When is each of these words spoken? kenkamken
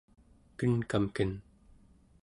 kenkamken 0.57 1.31